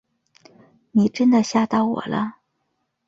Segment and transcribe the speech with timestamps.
[0.93, 2.37] 你真的吓到我了